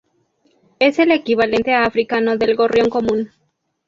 [0.79, 3.29] Es el equivalente africano del gorrión común.